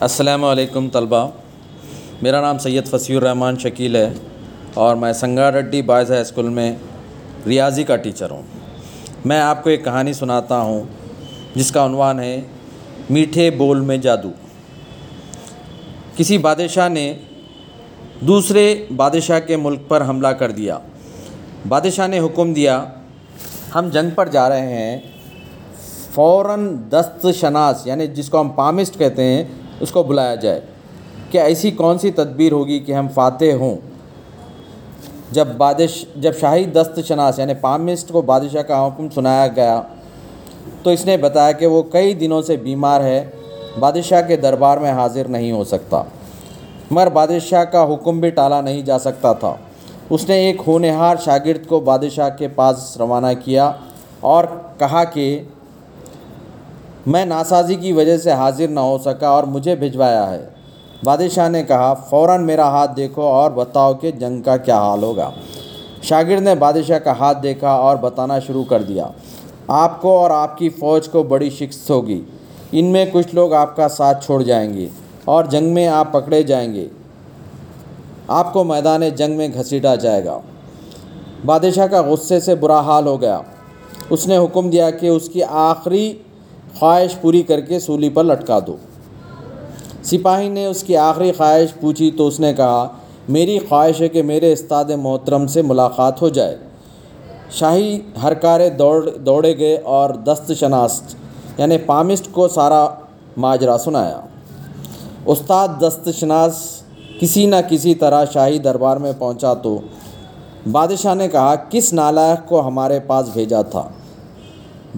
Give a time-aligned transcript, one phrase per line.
[0.00, 1.30] السلام علیکم طلبہ
[2.22, 4.12] میرا نام سید فصیح الرحمان شکیل ہے
[4.74, 6.76] اور میں سنگا ریڈی بوائز ہائی اسکول میں
[7.46, 8.42] ریاضی کا ٹیچر ہوں۔
[9.24, 10.82] میں آپ کو ایک کہانی سناتا ہوں
[11.54, 12.40] جس کا عنوان ہے
[13.10, 14.30] میٹھے بول میں جادو۔
[16.16, 17.14] کسی بادشاہ نے
[18.20, 20.78] دوسرے بادشاہ کے ملک پر حملہ کر دیا۔
[21.68, 22.84] بادشاہ نے حکم دیا،
[23.74, 24.98] ہم جنگ پر جا رہے ہیں،
[26.14, 29.44] فوراً دست شناس یعنی جس کو ہم پامسٹ کہتے ہیں
[29.80, 30.60] اس کو بلایا جائے۔
[31.30, 33.76] کہ ایسی کون سی تدبیر ہوگی کہ ہم فاتح ہوں؟
[35.30, 39.82] جب بادش، جب شاہی دست شناس یعنی پامسٹ کو بادشاہ کا حکم سنایا گیا،
[40.82, 43.30] تو اس نے بتایا کہ وہ کئی دنوں سے بیمار ہے،
[43.78, 46.02] بادشاہ کے دربار میں حاضر نہیں ہو سکتا۔
[46.90, 49.54] مگر بادشاہ کا حکم بھی ٹالا نہیں جا سکتا تھا۔
[50.10, 53.72] اس نے ایک ہونہار شاگرد کو بادشاہ کے پاس روانہ کیا
[54.20, 54.44] اور
[54.78, 55.42] کہا کہ
[57.06, 60.46] میں ناسازی کی وجہ سے حاضر نہ ہو سکا اور مجھے بھجوایا ہے۔
[61.04, 65.30] بادشاہ نے کہا، فوراً میرا ہاتھ دیکھو اور بتاؤ کہ جنگ کا کیا حال ہوگا۔
[66.02, 69.06] شاگرد نے بادشاہ کا ہاتھ دیکھا اور بتانا شروع کر دیا،
[69.66, 72.20] آپ کو اور آپ کی فوج کو بڑی شکست ہوگی۔
[72.72, 74.88] ان میں کچھ لوگ آپ کا ساتھ چھوڑ جائیں گے
[75.24, 76.88] اور جنگ میں آپ پکڑے جائیں گے۔
[78.28, 80.40] آپ کو میدان جنگ میں گھسیٹا جائے گا۔
[81.44, 83.40] بادشاہ کا غصے سے برا حال ہو گیا۔
[84.10, 86.14] اس نے حکم دیا کہ اس کی آخری
[86.78, 88.76] خواہش پوری کر کے سولی پر لٹکا دو۔
[90.02, 92.86] سپاہی نے اس کی آخری خواہش پوچھی تو اس نے کہا،
[93.28, 96.56] میری خواہش ہے کہ میرے استاد محترم سے ملاقات ہو جائے۔
[97.50, 101.00] شاہی ہر کارے دوڑ، دوڑے گئے اور دست شناس
[101.58, 102.86] یعنی پامسٹ کو سارا
[103.36, 104.20] ماجرا سنایا۔
[105.26, 106.82] استاد دست شناس
[107.20, 109.78] کسی نہ کسی طرح شاہی دربار میں پہنچا تو
[110.72, 113.88] بادشاہ نے کہا، کس نالائق کو ہمارے پاس بھیجا تھا؟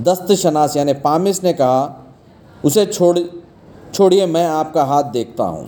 [0.07, 1.95] دست شناس یعنی پامس نے کہا،
[2.63, 3.19] اسے چھوڑ،
[3.93, 5.65] چھوڑیے، میں آپ کا ہاتھ دیکھتا ہوں۔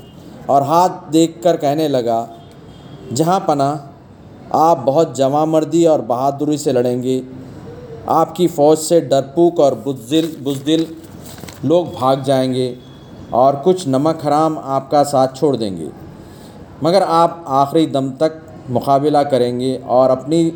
[0.46, 2.26] اور ہاتھ دیکھ کر کہنے لگا،
[3.14, 3.76] جہاں پناہ،
[4.50, 7.20] آپ بہت جمع مردی اور بہادری سے لڑیں گے۔
[8.06, 10.84] آپ کی فوج سے ڈرپوک اور بزدل بزدل
[11.64, 12.74] لوگ بھاگ جائیں گے
[13.30, 15.88] اور کچھ نمک حرام آپ کا ساتھ چھوڑ دیں گے۔
[16.82, 20.50] مگر آپ آخری دم تک مقابلہ کریں گے اور اپنی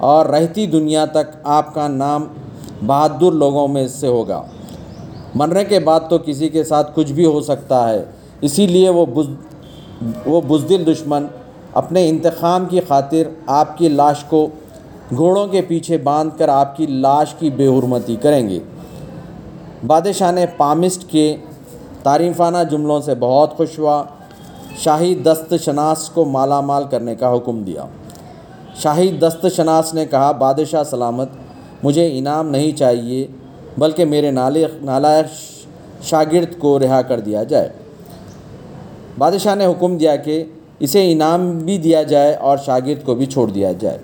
[0.00, 2.24] اور رہتی دنیا تک آپ کا نام
[2.86, 4.42] بہادر لوگوں میں سے ہوگا۔
[5.34, 8.04] مرنے کے بعد تو کسی کے ساتھ کچھ بھی ہو سکتا ہے۔
[8.40, 9.26] اسی لیے وہ بز،
[10.26, 11.26] وہ بزدل دشمن
[11.74, 14.48] اپنے انتخام کی خاطر آپ کی لاش کو
[15.16, 18.58] گھوڑوں کے پیچھے باندھ کر آپ کی لاش کی بے حرمتی کریں گے۔
[19.86, 21.36] بادشاہ نے پامسٹ کے
[22.02, 24.04] تعریفانہ جملوں سے بہت خوش ہوا۔
[24.78, 27.84] شاہی دست شناس کو مالا مال کرنے کا حکم دیا۔
[28.82, 31.28] شاہی دست شناس نے کہا، بادشاہ سلامت،
[31.82, 33.26] مجھے انعام نہیں چاہیے،
[33.78, 35.26] بلکہ میرے نالق نالائق
[36.02, 37.68] شاگرد کو رہا کر دیا جائے۔
[39.18, 40.44] بادشاہ نے حکم دیا کہ
[40.78, 43.98] اسے انعام بھی دیا جائے اور شاگرد کو بھی چھوڑ دیا جائے۔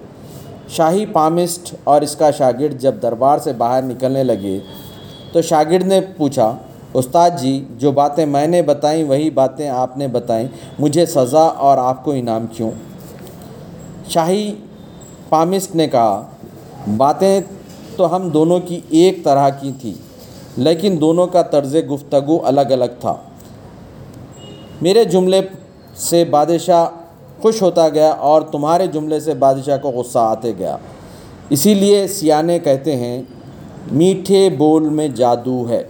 [0.69, 4.59] شاہی پامسٹ اور اس کا شاگرد جب دربار سے باہر نکلنے لگے
[5.33, 6.57] تو شاگرد نے پوچھا،
[6.95, 10.47] استاد جی جو باتیں میں نے بتائیں، وہی باتیں آپ نے بتائیں،
[10.79, 12.71] مجھے سزا اور آپ کو انعام کیوں؟
[14.09, 14.55] شاہی
[15.29, 16.27] پامسٹ نے کہا،
[16.97, 17.41] باتیں
[17.97, 19.95] تو ہم دونوں کی ایک طرح کی تھی،
[20.57, 23.15] لیکن دونوں کا طرز گفتگو الگ الگ تھا۔
[24.83, 25.41] میرے جملے
[25.97, 26.87] سے بادشاہ
[27.43, 30.77] خوش ہوتا گیا اور تمہارے جملے سے بادشاہ کو غصہ آتے گیا۔
[31.51, 33.23] اسی لیے سیانے کہتے ہیں،
[33.93, 35.83] میٹھے بول میں جادو ہے۔